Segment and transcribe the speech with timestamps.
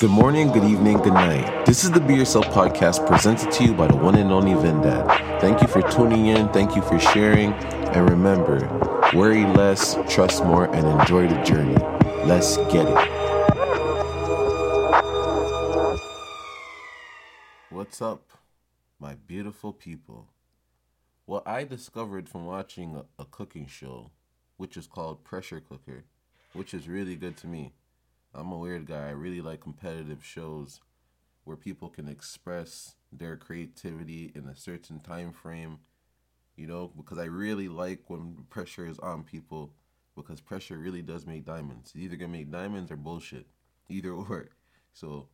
[0.00, 1.66] Good morning, good evening, good night.
[1.66, 5.40] This is the Be Yourself podcast presented to you by the one and only Vendad.
[5.40, 8.60] Thank you for tuning in, thank you for sharing, and remember
[9.12, 11.74] worry less, trust more, and enjoy the journey.
[12.24, 13.08] Let's get it.
[17.70, 18.30] What's up,
[19.00, 20.28] my beautiful people?
[21.26, 24.12] Well, I discovered from watching a, a cooking show,
[24.58, 26.04] which is called Pressure Cooker,
[26.52, 27.72] which is really good to me.
[28.34, 29.08] I'm a weird guy.
[29.08, 30.80] I really like competitive shows
[31.44, 35.78] where people can express their creativity in a certain time frame,
[36.56, 39.72] you know, because I really like when pressure is on people
[40.14, 41.92] because pressure really does make diamonds.
[41.94, 43.46] It's either gonna make diamonds or bullshit.
[43.88, 44.48] Either or.
[44.92, 45.28] So,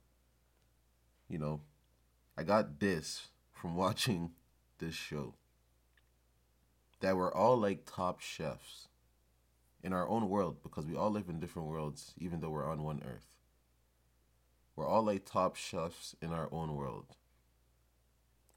[1.28, 1.62] you know,
[2.36, 4.32] I got this from watching
[4.78, 5.34] this show.
[7.00, 8.88] That we're all like top chefs
[9.84, 12.82] in our own world because we all live in different worlds, even though we're on
[12.82, 13.36] one earth.
[14.74, 17.14] We're all like top chefs in our own world.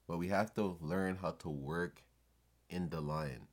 [0.08, 2.02] But we have to learn how to work
[2.70, 3.46] in the line.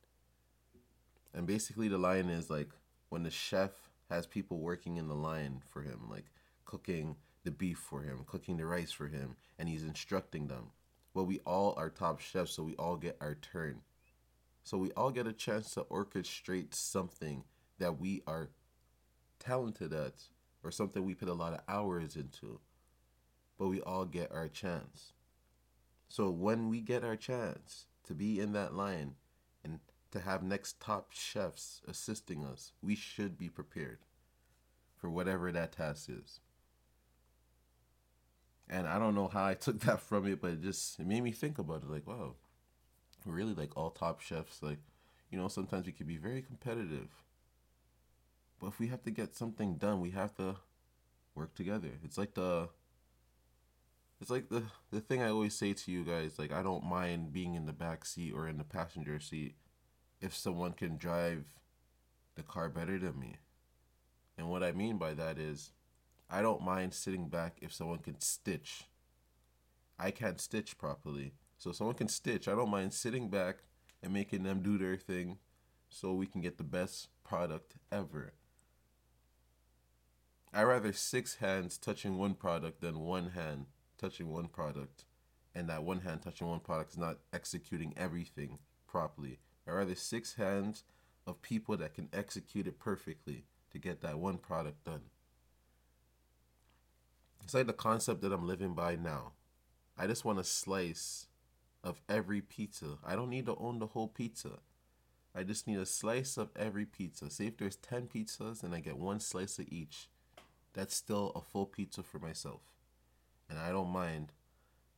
[1.34, 2.70] And basically, the line is like
[3.10, 3.70] when the chef
[4.08, 6.24] has people working in the line for him, like
[6.64, 10.70] cooking the beef for him, cooking the rice for him, and he's instructing them.
[11.12, 13.82] Well, we all are top chefs, so we all get our turn.
[14.64, 17.44] So we all get a chance to orchestrate something
[17.78, 18.50] that we are
[19.38, 20.14] talented at
[20.62, 22.60] or something we put a lot of hours into.
[23.58, 25.12] But we all get our chance.
[26.08, 29.14] So when we get our chance to be in that line
[29.64, 29.80] and
[30.12, 33.98] to have next top chefs assisting us, we should be prepared
[34.96, 36.40] for whatever that task is.
[38.68, 41.22] And I don't know how I took that from it, but it just it made
[41.22, 41.90] me think about it.
[41.90, 42.34] Like, wow,
[43.24, 44.78] really, like all top chefs, like,
[45.30, 47.08] you know, sometimes we can be very competitive
[48.60, 50.56] but if we have to get something done, we have to
[51.34, 51.90] work together.
[52.02, 52.68] It's like the
[54.20, 57.32] it's like the the thing I always say to you guys, like I don't mind
[57.32, 59.54] being in the back seat or in the passenger seat
[60.20, 61.44] if someone can drive
[62.34, 63.36] the car better than me.
[64.38, 65.72] And what I mean by that is
[66.30, 68.84] I don't mind sitting back if someone can stitch.
[69.98, 71.32] I can't stitch properly.
[71.58, 72.48] So if someone can stitch.
[72.48, 73.58] I don't mind sitting back
[74.02, 75.38] and making them do their thing
[75.88, 78.32] so we can get the best product ever.
[80.56, 83.66] I rather six hands touching one product than one hand
[83.98, 85.04] touching one product,
[85.54, 89.38] and that one hand touching one product is not executing everything properly.
[89.68, 90.84] I rather six hands
[91.26, 95.02] of people that can execute it perfectly to get that one product done.
[97.44, 99.32] It's like the concept that I'm living by now.
[99.98, 101.26] I just want a slice
[101.84, 102.96] of every pizza.
[103.04, 104.60] I don't need to own the whole pizza.
[105.34, 107.28] I just need a slice of every pizza.
[107.28, 110.08] Say if there's 10 pizzas and I get one slice of each
[110.76, 112.60] that's still a full pizza for myself.
[113.48, 114.32] And I don't mind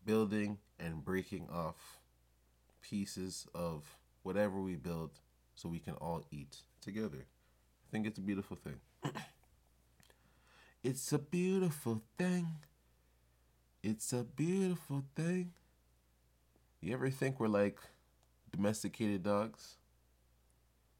[0.04, 2.00] building and breaking off
[2.82, 5.20] pieces of whatever we build
[5.54, 7.26] so we can all eat together.
[7.26, 8.80] I think it's a beautiful thing.
[10.82, 12.48] it's a beautiful thing.
[13.80, 15.52] It's a beautiful thing.
[16.80, 17.78] You ever think we're like
[18.50, 19.76] domesticated dogs?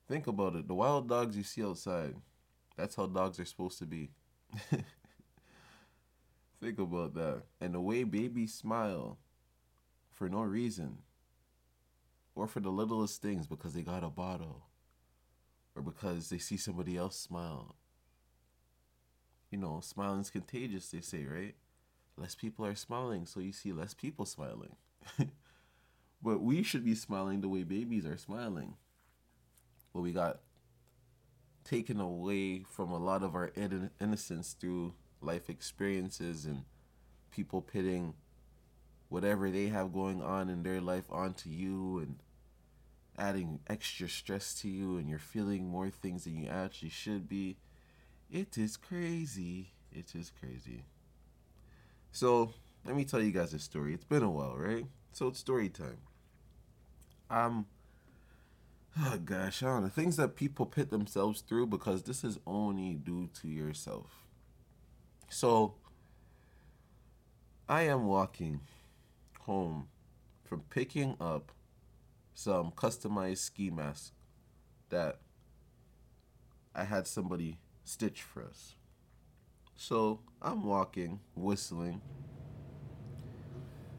[0.07, 0.69] Think about it.
[0.69, 2.15] The wild dogs you see outside,
[2.77, 4.11] that's how dogs are supposed to be.
[6.61, 7.43] Think about that.
[7.61, 9.19] And the way babies smile
[10.11, 10.99] for no reason,
[12.35, 14.67] or for the littlest things because they got a bottle,
[15.75, 17.77] or because they see somebody else smile.
[19.51, 21.55] You know, smiling's contagious, they say, right?
[22.17, 24.77] Less people are smiling, so you see less people smiling.
[26.23, 28.75] but we should be smiling the way babies are smiling.
[29.93, 30.41] But we got
[31.69, 33.51] taken away from a lot of our
[34.01, 36.63] innocence through life experiences and
[37.31, 38.15] people pitting
[39.09, 42.17] whatever they have going on in their life onto you and
[43.19, 47.57] adding extra stress to you and you're feeling more things than you actually should be.
[48.31, 49.73] It is crazy.
[49.93, 50.85] It is crazy.
[52.13, 52.53] So,
[52.87, 53.93] let me tell you guys a story.
[53.93, 54.87] It's been a while, right?
[55.13, 55.99] So, it's story time.
[57.31, 57.67] Um
[59.01, 59.93] oh gosh, I don't.
[59.93, 64.25] Things that people put themselves through because this is only due to yourself.
[65.29, 65.75] So,
[67.69, 68.61] I am walking
[69.41, 69.89] home
[70.45, 71.53] from picking up
[72.35, 74.13] some customized ski mask
[74.89, 75.19] that
[76.75, 78.75] I had somebody stitch for us.
[79.77, 82.01] So I'm walking, whistling.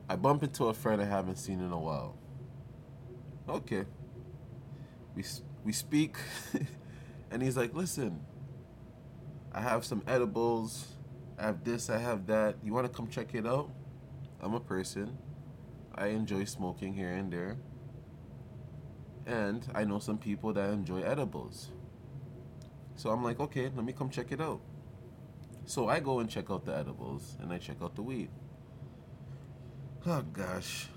[0.10, 2.18] I bump into a friend I haven't seen in a while.
[3.48, 3.86] Okay,
[5.19, 5.25] we
[5.66, 6.16] we speak,
[7.31, 8.21] and he's like, "Listen,
[9.51, 10.88] I have some edibles.
[11.38, 12.56] I have this, I have that.
[12.63, 13.69] You want to come check it out?
[14.42, 15.18] I'm a person.
[15.95, 17.57] I enjoy smoking here and there.
[19.25, 21.69] And I know some people that enjoy edibles.
[22.95, 24.62] So I'm like, okay, let me come check it out.
[25.65, 28.30] So I go and check out the edibles and I check out the weed.
[30.06, 30.88] Oh gosh.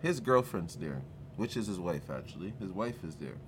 [0.00, 1.02] His girlfriend's there,
[1.40, 2.52] which is his wife actually.
[2.60, 3.38] His wife is there.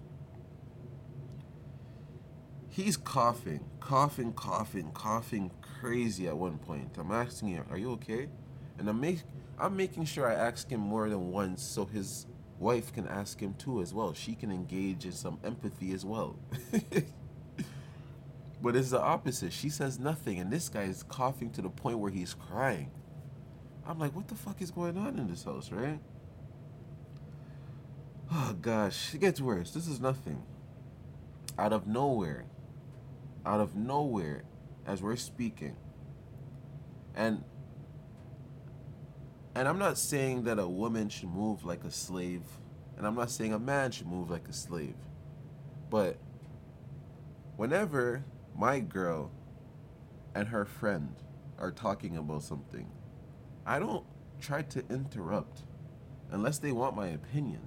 [2.70, 6.96] He's coughing, coughing, coughing, coughing crazy at one point.
[6.96, 8.30] I'm asking him, "Are you okay?"
[8.78, 9.24] And I'm make,
[9.58, 12.26] I'm making sure I ask him more than once so his
[12.58, 14.14] wife can ask him too as well.
[14.14, 16.38] She can engage in some empathy as well.
[18.62, 19.52] but it's the opposite.
[19.52, 22.90] She says nothing, and this guy is coughing to the point where he's crying.
[23.86, 26.00] I'm like, what the fuck is going on in this house, right?
[28.34, 29.72] Oh gosh, it gets worse.
[29.72, 30.42] This is nothing.
[31.58, 32.46] Out of nowhere,
[33.44, 34.44] out of nowhere,
[34.86, 35.76] as we're speaking,
[37.14, 37.44] and
[39.54, 42.40] and I'm not saying that a woman should move like a slave,
[42.96, 44.96] and I'm not saying a man should move like a slave,
[45.90, 46.16] but
[47.56, 48.24] whenever
[48.56, 49.30] my girl
[50.34, 51.16] and her friend
[51.58, 52.90] are talking about something,
[53.66, 54.06] I don't
[54.40, 55.64] try to interrupt
[56.30, 57.60] unless they want my opinion.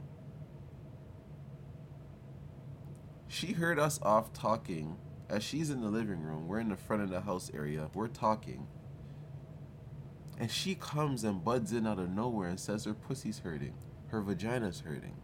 [3.36, 4.96] She heard us off talking
[5.30, 6.48] as she's in the living room.
[6.48, 7.90] We're in the front of the house area.
[7.94, 8.66] We're talking.
[10.40, 13.74] And she comes and buds in out of nowhere and says her pussy's hurting.
[14.08, 15.18] Her vagina's hurting.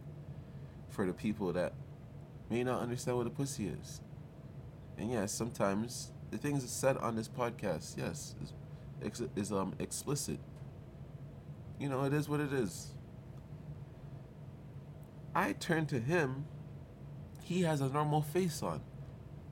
[0.90, 1.72] For the people that
[2.50, 4.02] may not understand what a pussy is.
[4.98, 8.34] And yes, sometimes the things said on this podcast, yes,
[9.00, 10.38] is, is um explicit.
[11.80, 12.92] You know, it is what it is.
[15.34, 16.44] I turn to him.
[17.52, 18.80] He has a normal face on.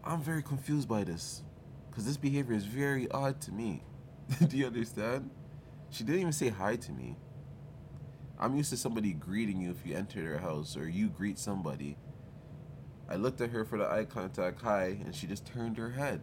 [0.03, 1.43] I'm very confused by this.
[1.91, 3.83] Because this behavior is very odd to me.
[4.49, 5.29] Do you understand?
[5.91, 7.19] She didn't even say hi to me.
[8.39, 11.99] I'm used to somebody greeting you if you enter their house or you greet somebody.
[13.07, 16.23] I looked at her for the eye contact, hi, and she just turned her head.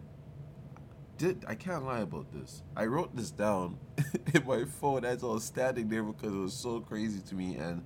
[1.19, 2.63] Did I can't lie about this.
[2.75, 3.77] I wrote this down
[4.33, 7.55] in my phone as I was standing there because it was so crazy to me
[7.57, 7.83] and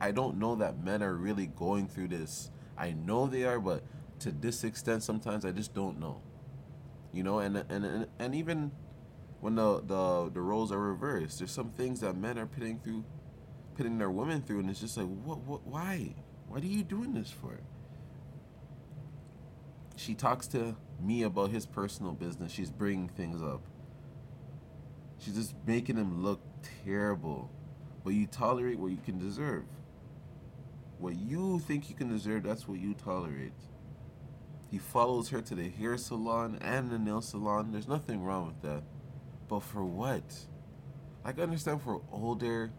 [0.00, 2.50] I don't know that men are really going through this.
[2.82, 3.84] I know they are, but
[4.20, 6.20] to this extent sometimes I just don't know.
[7.12, 8.72] You know, and and and, and even
[9.40, 11.38] when the, the the roles are reversed.
[11.38, 13.04] There's some things that men are putting through,
[13.76, 16.14] putting their women through, and it's just like, what, what, why,
[16.48, 17.60] what are you doing this for?
[19.96, 22.52] She talks to me about his personal business.
[22.52, 23.62] She's bringing things up.
[25.18, 26.40] She's just making him look
[26.84, 27.50] terrible.
[28.04, 29.64] But you tolerate what you can deserve.
[31.02, 33.50] What you think you can deserve, that's what you tolerate.
[34.70, 37.72] He follows her to the hair salon and the nail salon.
[37.72, 38.84] There's nothing wrong with that.
[39.48, 40.22] But for what?
[41.24, 42.70] I can understand for older,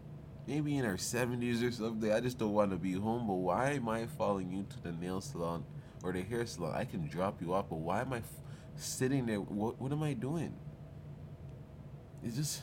[0.46, 3.26] maybe in our 70s or something, I just don't want to be home.
[3.26, 5.62] But why am I following you to the nail salon
[6.02, 6.72] or the hair salon?
[6.74, 8.40] I can drop you off, but why am I f-
[8.74, 9.42] sitting there?
[9.42, 10.56] What, what am I doing?
[12.22, 12.62] It's just.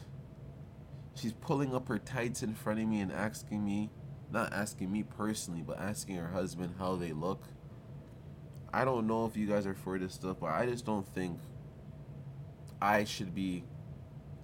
[1.13, 3.91] She's pulling up her tights in front of me and asking me,
[4.31, 7.43] not asking me personally, but asking her husband how they look.
[8.73, 11.37] I don't know if you guys are for this stuff, but I just don't think
[12.81, 13.63] I should be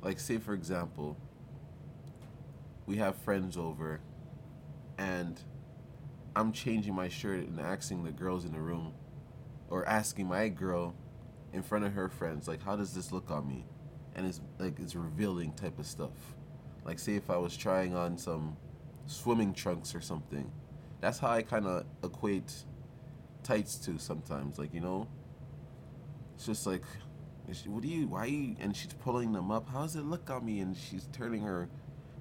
[0.01, 1.17] like say for example
[2.85, 3.99] we have friends over
[4.97, 5.41] and
[6.35, 8.93] i'm changing my shirt and asking the girls in the room
[9.69, 10.95] or asking my girl
[11.53, 13.65] in front of her friends like how does this look on me
[14.15, 16.35] and it's like it's revealing type of stuff
[16.85, 18.55] like say if i was trying on some
[19.07, 20.51] swimming trunks or something
[21.01, 22.53] that's how i kind of equate
[23.43, 25.07] tights to sometimes like you know
[26.35, 26.83] it's just like
[27.65, 28.07] what do you?
[28.07, 28.55] Why you?
[28.59, 29.69] And she's pulling them up.
[29.69, 30.59] How does it look on me?
[30.59, 31.69] And she's turning her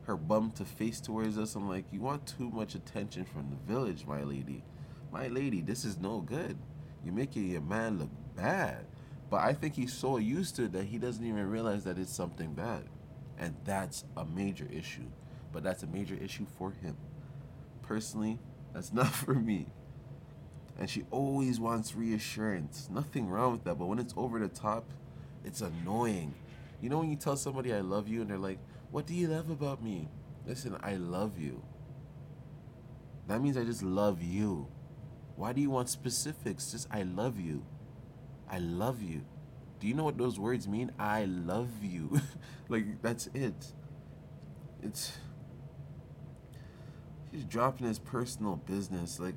[0.02, 1.56] her bum to face towards us.
[1.56, 4.62] I'm like, you want too much attention from the village, my lady.
[5.10, 6.56] My lady, this is no good.
[7.04, 8.86] You're making your man look bad.
[9.28, 12.14] But I think he's so used to it that he doesn't even realize that it's
[12.14, 12.84] something bad.
[13.36, 15.10] And that's a major issue.
[15.56, 16.98] But that's a major issue for him.
[17.80, 18.38] Personally,
[18.74, 19.68] that's not for me.
[20.78, 22.90] And she always wants reassurance.
[22.92, 23.78] Nothing wrong with that.
[23.78, 24.84] But when it's over the top,
[25.46, 26.34] it's annoying.
[26.82, 28.58] You know when you tell somebody I love you and they're like,
[28.90, 30.10] "What do you love about me?"
[30.46, 31.62] Listen, I love you.
[33.26, 34.66] That means I just love you.
[35.36, 36.70] Why do you want specifics?
[36.70, 37.64] Just I love you.
[38.46, 39.22] I love you.
[39.80, 40.92] Do you know what those words mean?
[40.98, 42.20] I love you.
[42.68, 43.72] like that's it.
[44.82, 45.16] It's
[47.36, 49.34] he's dropping his personal business like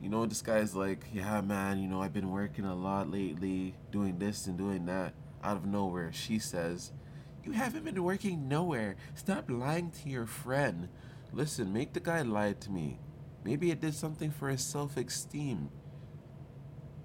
[0.00, 3.74] You know, this guy's like, yeah, man, you know, I've been working a lot lately,
[3.90, 5.14] doing this and doing that.
[5.42, 6.92] Out of nowhere, she says,
[7.44, 8.96] You haven't been working nowhere.
[9.14, 10.88] Stop lying to your friend.
[11.32, 12.98] Listen, make the guy lie to me.
[13.44, 15.70] Maybe it did something for his self esteem.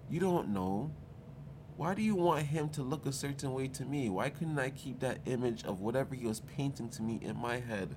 [0.10, 0.91] You don't know.
[1.77, 4.10] Why do you want him to look a certain way to me?
[4.10, 7.60] Why couldn't I keep that image of whatever he was painting to me in my
[7.60, 7.95] head?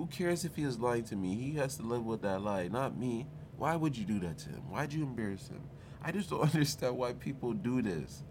[0.00, 1.34] Who cares if he is lying to me?
[1.34, 3.26] He has to live with that lie, not me.
[3.58, 4.62] Why would you do that to him?
[4.70, 5.60] Why'd you embarrass him?
[6.02, 8.22] I just don't understand why people do this.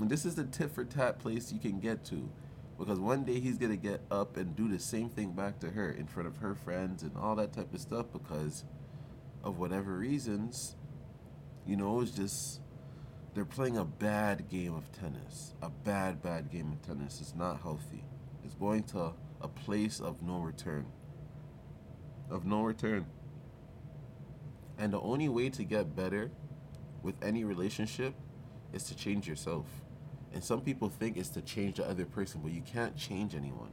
[0.00, 2.30] And this is the tit for tat place you can get to.
[2.78, 5.90] Because one day he's gonna get up and do the same thing back to her
[5.90, 8.64] in front of her friends and all that type of stuff because
[9.44, 10.76] of whatever reasons,
[11.66, 12.62] you know, it's just
[13.34, 15.52] they're playing a bad game of tennis.
[15.60, 17.20] A bad, bad game of tennis.
[17.20, 18.02] It's not healthy.
[18.42, 20.86] It's going to a place of no return.
[22.30, 23.06] Of no return.
[24.78, 26.30] And the only way to get better
[27.02, 28.14] with any relationship
[28.72, 29.66] is to change yourself.
[30.32, 33.72] And some people think it's to change the other person, but you can't change anyone.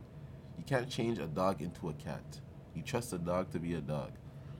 [0.58, 2.42] You can't change a dog into a cat.
[2.74, 4.12] You trust a dog to be a dog.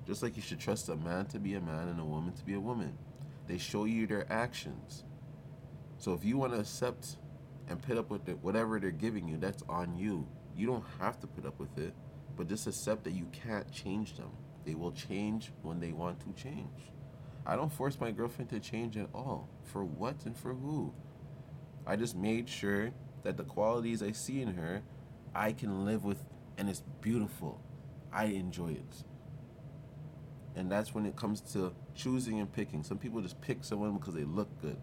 [0.08, 2.46] Just like you should trust a man to be a man and a woman to
[2.46, 2.98] be a woman.
[3.48, 5.04] They show you their actions.
[5.98, 7.18] So if you want to accept
[7.68, 10.26] and put up with it, whatever they're giving you, that's on you.
[10.56, 11.94] You don't have to put up with it,
[12.40, 14.30] but just accept that you can't change them.
[14.64, 16.94] They will change when they want to change.
[17.46, 19.50] I don't force my girlfriend to change at all.
[19.66, 20.94] For what and for who?
[21.86, 22.92] I just made sure
[23.24, 24.84] that the qualities I see in her,
[25.36, 26.24] I can live with,
[26.58, 27.60] and it's beautiful.
[28.10, 29.04] I enjoy it.
[30.56, 32.84] And that's when it comes to choosing and picking.
[32.84, 34.78] Some people just pick someone because they look good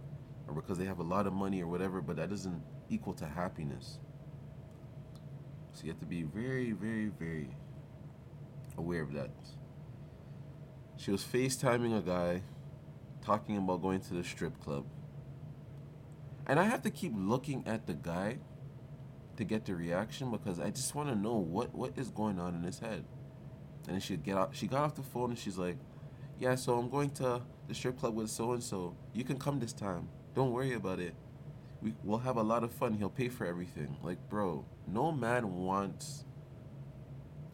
[0.47, 3.25] or because they have a lot of money or whatever, but that doesn't equal to
[3.25, 3.99] happiness.
[5.77, 7.51] So you have to be very, very, very
[8.79, 9.29] aware of that.
[10.97, 12.41] She was FaceTiming a guy
[13.23, 14.87] talking about going to the strip club.
[16.47, 18.39] And I have to keep looking at the guy
[19.37, 22.55] to get the reaction because I just want to know what, what is going on
[22.55, 23.05] in his head.
[23.87, 25.77] And she get she got off the phone and she's like,
[26.41, 28.97] "Yeah, so I'm going to the strip club with so and so.
[29.13, 30.09] You can come this time.
[30.35, 31.15] Don't worry about it.
[31.83, 32.95] We we'll have a lot of fun.
[32.95, 36.25] He'll pay for everything." Like, bro, no man wants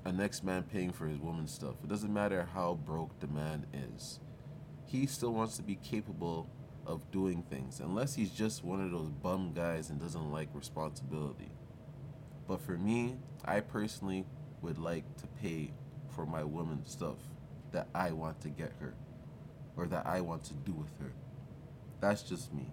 [0.04, 1.76] a next man paying for his woman's stuff.
[1.82, 4.20] It doesn't matter how broke the man is.
[4.84, 6.50] He still wants to be capable
[6.86, 11.52] of doing things, unless he's just one of those bum guys and doesn't like responsibility.
[12.48, 14.26] But for me, I personally
[14.60, 15.72] would like to pay
[16.14, 17.18] for my woman's stuff
[17.70, 18.94] that I want to get her
[19.76, 21.12] or that I want to do with her.
[22.00, 22.72] That's just me.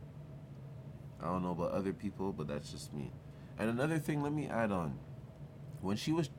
[1.21, 3.11] I don't know about other people, but that's just me.
[3.57, 4.97] And another thing, let me add on.
[5.81, 6.29] When she was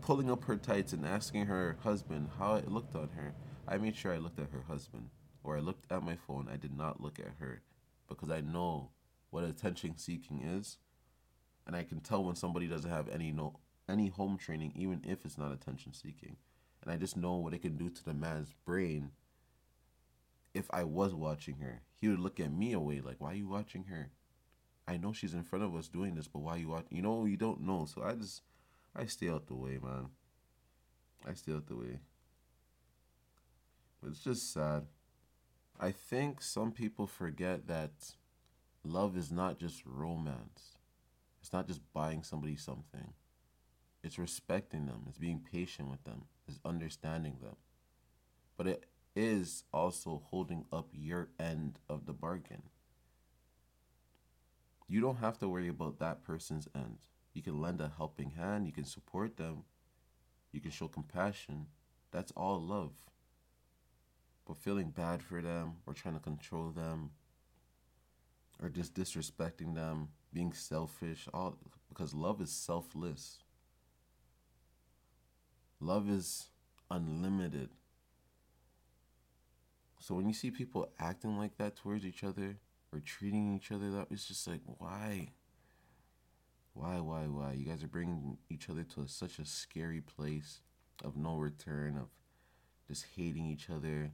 [0.00, 3.34] pulling up her tights and asking her husband how it looked on her,
[3.68, 5.10] I made sure I looked at her husband
[5.42, 6.48] or I looked at my phone.
[6.50, 7.62] I did not look at her
[8.08, 8.90] because I know
[9.30, 10.78] what attention seeking is.
[11.66, 13.58] And I can tell when somebody doesn't have any no
[13.88, 16.36] any home training, even if it's not attention seeking.
[16.82, 19.10] And I just know what it can do to the man's brain
[20.54, 21.82] if I was watching her.
[22.00, 24.10] He would look at me away like, why are you watching her?
[24.86, 26.86] I know she's in front of us doing this, but why you watch?
[26.90, 27.86] You know, you don't know.
[27.86, 28.42] So I just,
[28.94, 30.10] I stay out the way, man.
[31.28, 31.98] I stay out the way.
[34.00, 34.84] But it's just sad.
[35.80, 37.90] I think some people forget that
[38.84, 40.78] love is not just romance.
[41.40, 43.12] It's not just buying somebody something.
[44.02, 47.56] It's respecting them, it's being patient with them, it's understanding them.
[48.56, 48.84] But it
[49.16, 52.62] is also holding up your end of the bargain.
[54.86, 56.98] You don't have to worry about that person's end.
[57.32, 59.64] You can lend a helping hand, you can support them,
[60.52, 61.66] you can show compassion.
[62.12, 62.92] That's all love.
[64.46, 67.10] But feeling bad for them or trying to control them
[68.62, 71.58] or just disrespecting them, being selfish, all
[71.88, 73.38] because love is selfless.
[75.80, 76.48] Love is
[76.90, 77.70] unlimited.
[80.06, 82.58] So when you see people acting like that towards each other
[82.92, 85.30] or treating each other that, it's just like, why?
[86.74, 87.54] Why, why, why?
[87.54, 90.60] You guys are bringing each other to such a scary place
[91.02, 92.06] of no return, of
[92.86, 94.12] just hating each other,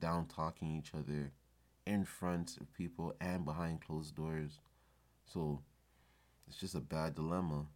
[0.00, 1.32] down talking each other
[1.86, 4.60] in front of people and behind closed doors.
[5.26, 5.60] So
[6.48, 7.66] it's just a bad dilemma.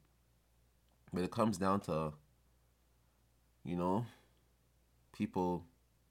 [1.13, 2.15] But it comes down to
[3.63, 4.07] you know,
[5.13, 5.67] people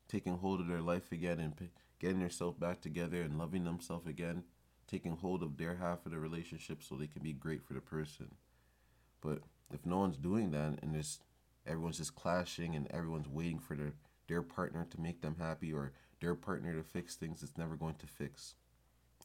[0.07, 4.07] taking hold of their life again and p- getting themselves back together and loving themselves
[4.07, 4.43] again,
[4.87, 7.81] taking hold of their half of the relationship so they can be great for the
[7.81, 8.35] person.
[9.21, 9.39] But
[9.73, 11.19] if no one's doing that and there's
[11.65, 13.93] everyone's just clashing and everyone's waiting for the
[14.27, 17.95] their partner to make them happy or their partner to fix things, it's never going
[17.95, 18.55] to fix.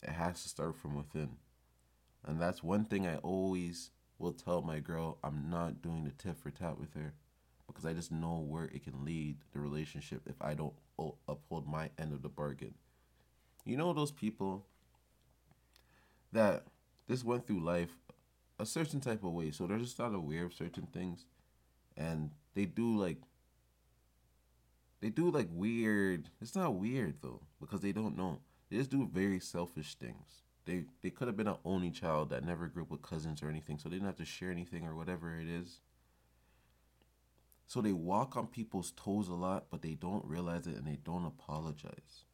[0.03, 1.31] It has to start from within.
[2.25, 6.37] And that's one thing I always will tell my girl I'm not doing the tit
[6.37, 7.15] for tat with her
[7.67, 10.75] because I just know where it can lead the relationship if I don't
[11.29, 12.75] uphold my end of the bargain.
[13.65, 14.67] You know those people
[16.33, 16.65] that
[17.09, 17.91] just went through life
[18.59, 21.27] a certain type of way, so they're just not aware of certain things,
[21.97, 23.19] and they do like
[25.01, 26.31] they do like weird.
[26.41, 28.39] It's not weird though because they don't know.
[28.71, 30.43] They just do very selfish things.
[30.65, 33.49] They they could have been an only child that never grew up with cousins or
[33.49, 35.81] anything, so they didn't have to share anything or whatever it is.
[37.73, 40.99] So they walk on people's toes a lot, but they don't realize it and they
[41.03, 42.27] don't apologize.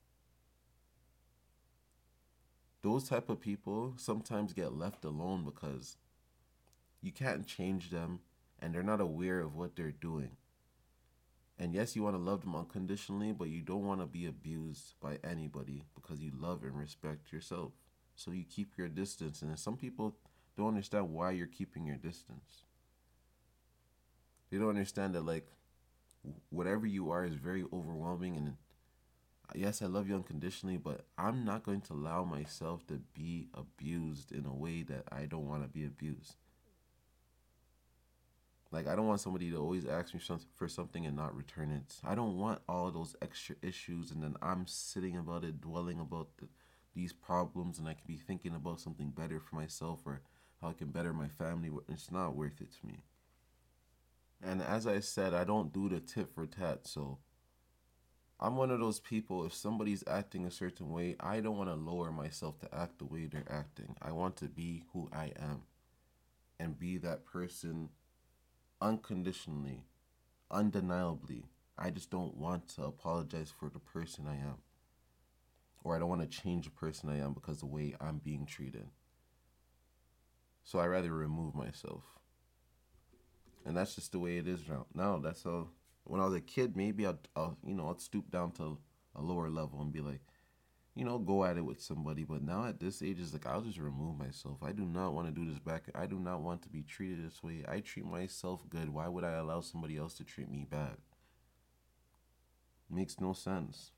[2.82, 5.96] Those type of people sometimes get left alone because
[7.00, 8.18] you can't change them
[8.58, 10.30] and they're not aware of what they're doing.
[11.56, 14.94] And yes, you want to love them unconditionally, but you don't want to be abused
[15.00, 17.70] by anybody because you love and respect yourself.
[18.16, 19.42] So you keep your distance.
[19.42, 20.16] And some people
[20.56, 22.64] don't understand why you're keeping your distance.
[24.50, 25.46] They don't understand that, like,
[26.50, 28.36] whatever you are is very overwhelming.
[28.36, 28.56] And
[29.54, 34.32] yes, I love you unconditionally, but I'm not going to allow myself to be abused
[34.32, 36.36] in a way that I don't want to be abused.
[38.70, 40.20] Like I don't want somebody to always ask me
[40.54, 41.94] for something and not return it.
[42.04, 46.28] I don't want all those extra issues and then I'm sitting about it, dwelling about
[46.36, 46.48] the,
[46.94, 50.20] these problems, and I could be thinking about something better for myself or
[50.60, 51.70] how I can better my family.
[51.88, 53.04] It's not worth it to me.
[54.42, 56.86] And as I said, I don't do the tit for tat.
[56.86, 57.18] So
[58.40, 61.74] I'm one of those people, if somebody's acting a certain way, I don't want to
[61.74, 63.96] lower myself to act the way they're acting.
[64.00, 65.62] I want to be who I am
[66.60, 67.88] and be that person
[68.80, 69.84] unconditionally,
[70.50, 71.46] undeniably.
[71.76, 74.58] I just don't want to apologize for the person I am.
[75.82, 78.18] Or I don't want to change the person I am because of the way I'm
[78.18, 78.86] being treated.
[80.64, 82.02] So I rather remove myself.
[83.68, 84.86] And that's just the way it is now.
[84.94, 85.68] Now that's how.
[86.04, 88.78] When I was a kid, maybe I'd, I'll, you know, I'd stoop down to
[89.14, 90.22] a lower level and be like,
[90.94, 92.24] you know, go at it with somebody.
[92.24, 94.56] But now at this age, it's like I'll just remove myself.
[94.62, 95.82] I do not want to do this back.
[95.94, 97.62] I do not want to be treated this way.
[97.68, 98.88] I treat myself good.
[98.88, 100.96] Why would I allow somebody else to treat me bad?
[102.88, 103.90] Makes no sense.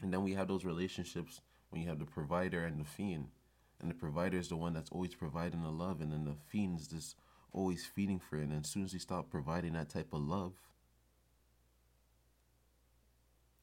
[0.00, 3.30] And then we have those relationships when you have the provider and the fiend.
[3.80, 6.78] And the provider is the one that's always providing the love, and then the fiend
[6.78, 7.16] is just
[7.52, 8.48] always feeding for it.
[8.48, 10.52] And as soon as they stop providing that type of love,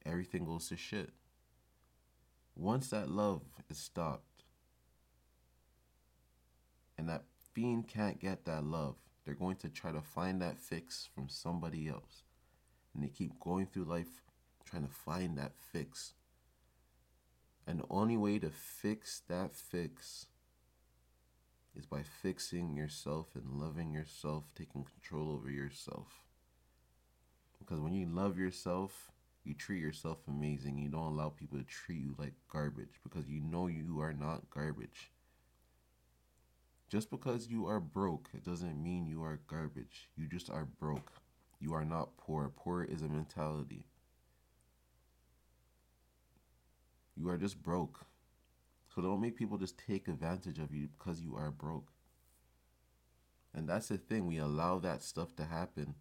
[0.05, 1.09] everything goes to shit.
[2.55, 4.43] Once that love is stopped
[6.97, 7.23] and that
[7.53, 8.95] fiend can't get that love,
[9.25, 12.23] they're going to try to find that fix from somebody else.
[12.93, 14.23] And they keep going through life
[14.65, 16.13] trying to find that fix.
[17.67, 20.25] And the only way to fix that fix
[21.77, 26.23] is by fixing yourself and loving yourself, taking control over yourself.
[27.59, 29.11] Because when you love yourself,
[29.43, 30.77] you treat yourself amazing.
[30.77, 34.49] You don't allow people to treat you like garbage because you know you are not
[34.49, 35.11] garbage.
[36.89, 40.09] Just because you are broke, it doesn't mean you are garbage.
[40.15, 41.11] You just are broke.
[41.59, 42.51] You are not poor.
[42.55, 43.85] Poor is a mentality.
[47.15, 48.05] You are just broke.
[48.97, 51.91] So don't make people just take advantage of you because you are broke.
[53.53, 54.25] And that's the thing.
[54.25, 55.93] We allow that stuff to happen.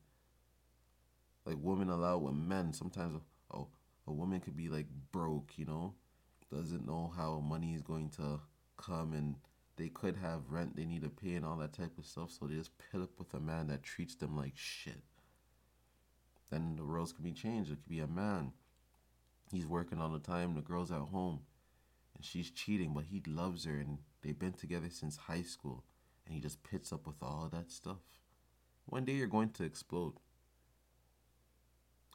[1.44, 2.72] Like women allow with men.
[2.72, 3.20] Sometimes
[3.52, 3.68] oh,
[4.06, 5.92] a woman could be like broke, you know,
[6.50, 8.40] doesn't know how money is going to
[8.78, 9.34] come and
[9.76, 12.30] they could have rent they need to pay and all that type of stuff.
[12.30, 15.02] So they just put up with a man that treats them like shit.
[16.50, 17.70] Then the roles can be changed.
[17.70, 18.52] It could be a man.
[19.52, 20.54] He's working all the time.
[20.54, 21.40] The girl's at home
[22.16, 25.84] and she's cheating, but he loves her and they've been together since high school.
[26.24, 27.98] And he just pits up with all that stuff.
[28.86, 30.14] One day you're going to explode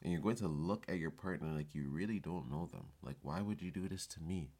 [0.02, 2.86] and you're going to look at your partner like you really don't know them.
[3.02, 4.50] Like, why would you do this to me?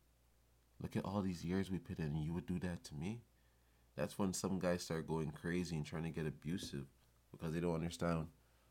[0.80, 3.22] Look at all these years we put in, and you would do that to me?
[3.96, 6.86] That's when some guys start going crazy and trying to get abusive
[7.30, 8.28] because they don't understand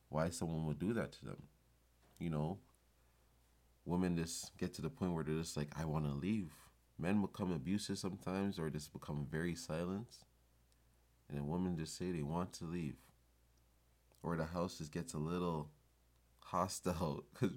[0.09, 1.43] why someone would do that to them.
[2.19, 2.57] You know,
[3.85, 6.51] women just get to the point where they're just like, I want to leave.
[6.97, 10.07] Men become abusive sometimes or just become very silent.
[11.27, 12.97] And then women just say they want to leave.
[14.23, 15.69] Or the house just gets a little
[16.39, 17.55] hostile because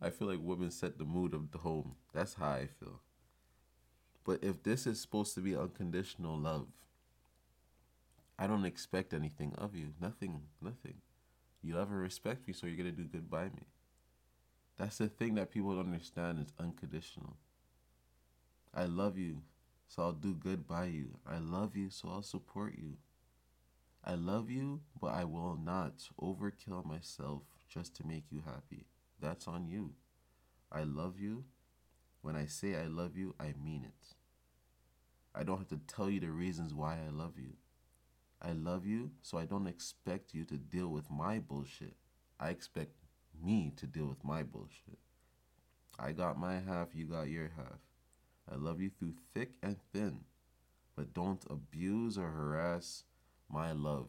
[0.00, 1.94] I feel like women set the mood of the home.
[2.12, 3.00] That's how I feel.
[4.24, 6.68] But if this is supposed to be unconditional love,
[8.38, 9.88] I don't expect anything of you.
[10.00, 10.94] Nothing, nothing.
[11.62, 13.66] You love and respect me, so you're gonna do good by me.
[14.78, 17.36] That's the thing that people don't understand is unconditional.
[18.74, 19.42] I love you,
[19.86, 21.18] so I'll do good by you.
[21.26, 22.96] I love you, so I'll support you.
[24.04, 28.86] I love you, but I will not overkill myself just to make you happy.
[29.20, 29.92] That's on you.
[30.72, 31.44] I love you.
[32.22, 34.14] When I say I love you, I mean it.
[35.34, 37.54] I don't have to tell you the reasons why I love you.
[38.40, 41.94] I love you, so I don't expect you to deal with my bullshit.
[42.40, 42.96] I expect
[43.40, 44.98] me to deal with my bullshit.
[45.98, 47.78] I got my half, you got your half.
[48.50, 50.20] I love you through thick and thin,
[50.96, 53.04] but don't abuse or harass
[53.50, 54.08] my love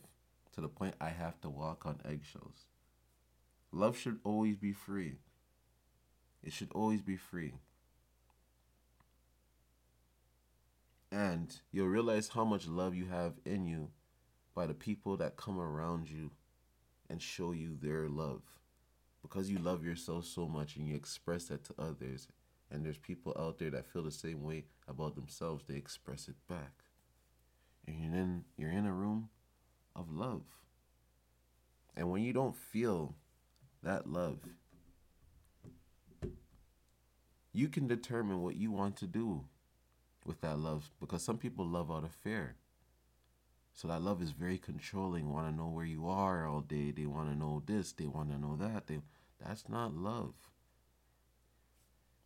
[0.54, 2.66] to the point I have to walk on eggshells.
[3.72, 5.18] Love should always be free.
[6.44, 7.54] It should always be free.
[11.12, 13.90] And you'll realize how much love you have in you
[14.56, 16.32] by the people that come around you
[17.10, 18.42] and show you their love.
[19.24, 22.28] Because you love yourself so much and you express that to others,
[22.70, 26.36] and there's people out there that feel the same way about themselves, they express it
[26.48, 26.74] back.
[27.88, 29.30] And you're in, you're in a room
[29.96, 30.44] of love.
[31.96, 33.16] And when you don't feel
[33.82, 34.40] that love,
[37.52, 39.46] you can determine what you want to do
[40.26, 42.56] with that love because some people love out of fear.
[43.74, 46.92] So that love is very controlling, want to know where you are all day.
[46.92, 48.88] They want to know this, they want to know that.
[48.88, 49.00] They
[49.44, 50.34] that's not love.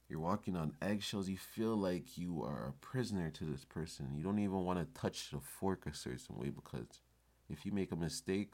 [0.10, 1.28] You're walking on eggshells.
[1.28, 4.14] You feel like you are a prisoner to this person.
[4.16, 7.02] You don't even want to touch the fork a certain way because
[7.50, 8.54] if you make a mistake,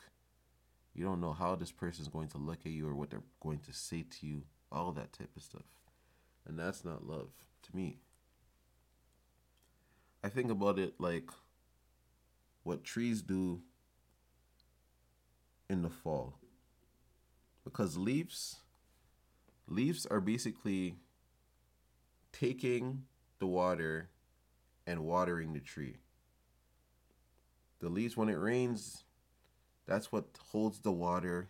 [0.96, 3.24] you don't know how this person is going to look at you or what they're
[3.42, 5.62] going to say to you, all that type of stuff.
[6.48, 7.30] And that's not love
[7.64, 8.00] to me.
[10.24, 11.30] I think about it like
[12.64, 13.62] what trees do
[15.70, 16.36] in the fall.
[17.64, 18.58] Because leaves
[19.68, 20.96] leaves are basically
[22.32, 23.04] taking
[23.40, 24.10] the water
[24.86, 25.96] and watering the tree.
[27.80, 29.04] The leaves when it rains,
[29.86, 31.50] that's what holds the water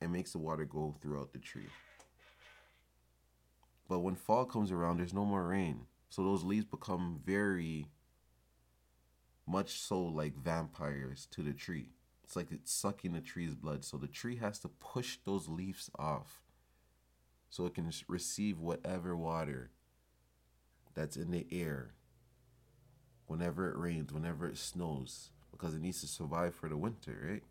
[0.00, 1.68] and makes the water go throughout the tree.
[3.88, 5.86] But when fall comes around, there's no more rain.
[6.10, 7.86] So those leaves become very
[9.46, 11.90] much so like vampires to the tree.
[12.22, 13.84] It's like it's sucking the tree's blood.
[13.84, 16.42] So the tree has to push those leaves off
[17.50, 19.70] so it can receive whatever water
[20.94, 21.92] that's in the air
[23.26, 27.42] whenever it rains, whenever it snows, because it needs to survive for the winter, right?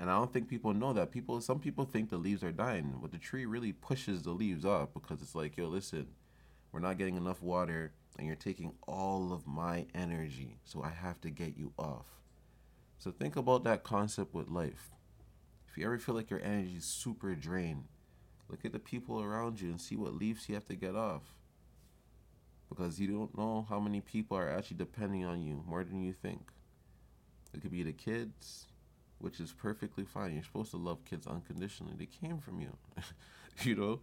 [0.00, 1.10] And I don't think people know that.
[1.10, 4.64] People, some people think the leaves are dying, but the tree really pushes the leaves
[4.64, 6.06] off because it's like, yo, listen,
[6.70, 10.58] we're not getting enough water and you're taking all of my energy.
[10.64, 12.06] So I have to get you off.
[12.98, 14.90] So think about that concept with life.
[15.70, 17.84] If you ever feel like your energy is super drained,
[18.48, 21.22] look at the people around you and see what leaves you have to get off.
[22.68, 26.12] Because you don't know how many people are actually depending on you more than you
[26.12, 26.50] think.
[27.54, 28.66] It could be the kids,
[29.18, 30.34] which is perfectly fine.
[30.34, 31.94] You're supposed to love kids unconditionally.
[31.96, 32.76] They came from you.
[33.62, 34.00] you know?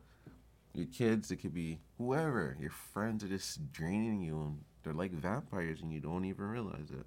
[0.75, 2.57] Your kids, it could be whoever.
[2.59, 6.91] Your friends are just draining you, and they're like vampires, and you don't even realize
[6.91, 7.05] it.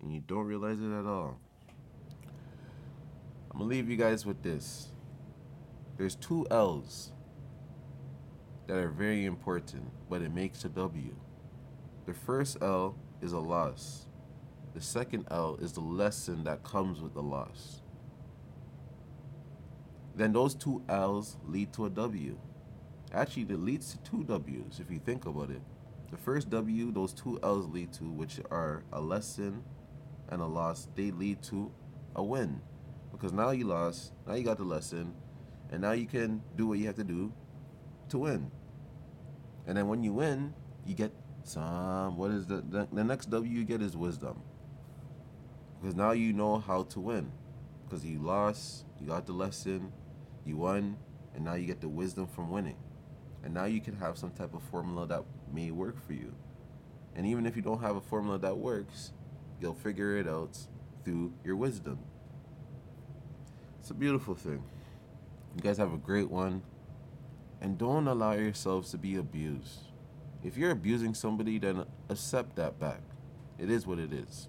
[0.00, 1.40] And you don't realize it at all.
[3.50, 4.88] I'm gonna leave you guys with this.
[5.96, 7.12] There's two L's
[8.66, 11.16] that are very important, but it makes a W.
[12.04, 14.06] The first L is a loss.
[14.74, 17.80] The second L is the lesson that comes with the loss
[20.16, 22.38] then those two L's lead to a W.
[23.12, 25.60] Actually, it leads to two W's if you think about it.
[26.10, 29.62] The first W, those two L's lead to, which are a lesson
[30.30, 31.70] and a loss, they lead to
[32.14, 32.60] a win.
[33.12, 35.14] Because now you lost, now you got the lesson,
[35.70, 37.32] and now you can do what you have to do
[38.08, 38.50] to win.
[39.66, 40.54] And then when you win,
[40.86, 44.42] you get some, what is the, the, the next W you get is wisdom.
[45.80, 47.30] Because now you know how to win.
[47.84, 49.92] Because you lost, you got the lesson,
[50.46, 50.96] you won,
[51.34, 52.76] and now you get the wisdom from winning.
[53.44, 56.34] And now you can have some type of formula that may work for you.
[57.14, 59.12] And even if you don't have a formula that works,
[59.60, 60.58] you'll figure it out
[61.04, 61.98] through your wisdom.
[63.80, 64.62] It's a beautiful thing.
[65.54, 66.62] You guys have a great one.
[67.60, 69.86] And don't allow yourselves to be abused.
[70.44, 73.00] If you're abusing somebody, then accept that back.
[73.58, 74.48] It is what it is.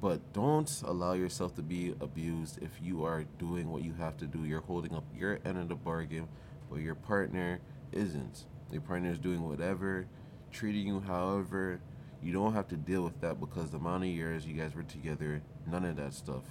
[0.00, 4.26] But don't allow yourself to be abused if you are doing what you have to
[4.26, 4.44] do.
[4.44, 6.28] You're holding up your end of the bargain,
[6.70, 8.44] but your partner isn't.
[8.70, 10.06] Your partner is doing whatever,
[10.52, 11.80] treating you however.
[12.22, 14.82] You don't have to deal with that because the amount of years you guys were
[14.82, 16.42] together, none of that stuff.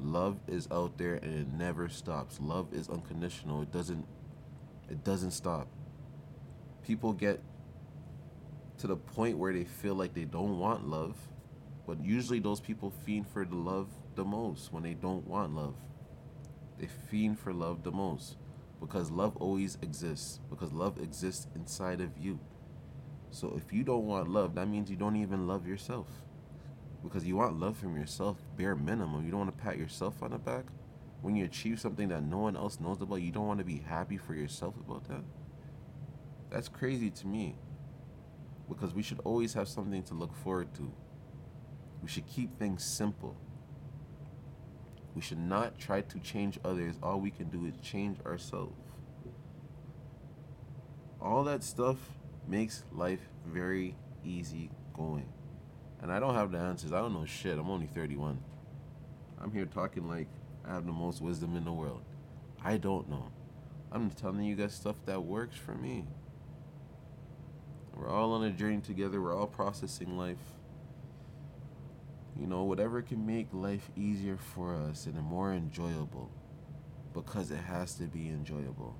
[0.00, 2.38] Love is out there and it never stops.
[2.40, 3.62] Love is unconditional.
[3.62, 4.06] It doesn't
[4.88, 5.68] it doesn't stop.
[6.86, 7.40] People get
[8.78, 11.16] to the point where they feel like they don't want love,
[11.88, 15.74] but usually those people fiend for the love the most when they don't want love.
[16.78, 18.36] They fiend for love the most
[18.78, 22.40] because love always exists because love exists inside of you.
[23.30, 26.08] So if you don't want love, that means you don't even love yourself.
[27.02, 29.24] Because you want love from yourself, bare minimum.
[29.24, 30.66] You don't want to pat yourself on the back.
[31.22, 33.78] When you achieve something that no one else knows about, you don't want to be
[33.78, 35.24] happy for yourself about that.
[36.50, 37.56] That's crazy to me.
[38.68, 40.92] Because we should always have something to look forward to.
[42.02, 43.36] We should keep things simple.
[45.14, 46.96] We should not try to change others.
[47.02, 48.76] All we can do is change ourselves.
[51.20, 51.96] All that stuff
[52.46, 55.28] makes life very easy going.
[56.00, 56.92] And I don't have the answers.
[56.92, 57.58] I don't know shit.
[57.58, 58.38] I'm only 31.
[59.40, 60.28] I'm here talking like
[60.64, 62.02] I have the most wisdom in the world.
[62.62, 63.30] I don't know.
[63.90, 66.04] I'm telling you guys stuff that works for me.
[67.94, 69.20] We're all on a journey together.
[69.20, 70.57] We're all processing life.
[72.40, 76.30] You know, whatever can make life easier for us and more enjoyable
[77.12, 78.94] because it has to be enjoyable.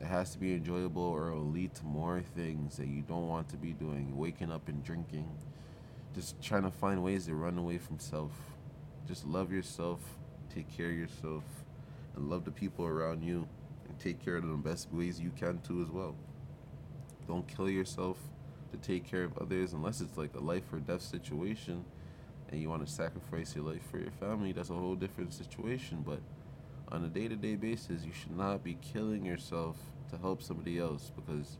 [0.00, 3.50] It has to be enjoyable or it'll lead to more things that you don't want
[3.50, 4.16] to be doing.
[4.16, 5.28] Waking up and drinking.
[6.14, 8.32] Just trying to find ways to run away from self.
[9.06, 10.00] Just love yourself,
[10.52, 11.44] take care of yourself,
[12.16, 13.46] and love the people around you.
[13.88, 16.14] And take care of them the best ways you can too as well.
[17.28, 18.16] Don't kill yourself
[18.72, 21.84] to take care of others unless it's like a life or death situation
[22.50, 24.52] and you want to sacrifice your life for your family.
[24.52, 26.04] That's a whole different situation.
[26.06, 26.20] But
[26.92, 29.76] on a day to day basis, you should not be killing yourself
[30.10, 31.58] to help somebody else because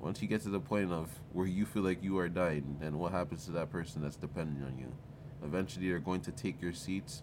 [0.00, 2.98] once you get to the point of where you feel like you are dying, then
[2.98, 4.92] what happens to that person that's depending on you?
[5.42, 7.22] Eventually, they're going to take your seats,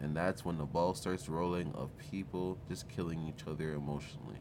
[0.00, 4.38] and that's when the ball starts rolling of people just killing each other emotionally.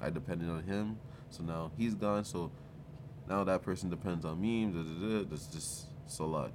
[0.00, 2.50] I depended on him, so now he's gone, so
[3.28, 4.70] now that person depends on me.
[5.28, 6.50] That's just it's a lot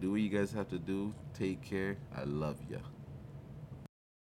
[0.00, 1.14] do what you guys have to do.
[1.32, 1.96] Take care.
[2.14, 2.93] I love ya.